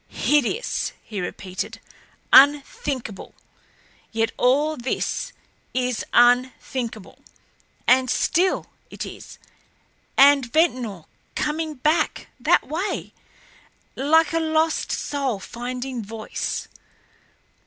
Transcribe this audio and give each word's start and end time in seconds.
"Hideous!" 0.09 0.93
he 1.03 1.21
repeated. 1.21 1.79
"Unthinkable 2.33 3.35
yet 4.11 4.31
all 4.35 4.75
this 4.75 5.31
is 5.75 6.03
unthinkable. 6.11 7.19
And 7.85 8.09
still 8.09 8.65
it 8.89 9.05
is! 9.05 9.37
And 10.17 10.51
Ventnor 10.51 11.03
coming 11.35 11.75
back 11.75 12.29
that 12.39 12.67
way. 12.67 13.13
Like 13.95 14.33
a 14.33 14.39
lost 14.39 14.91
soul 14.91 15.37
finding 15.39 16.03
voice. 16.03 16.67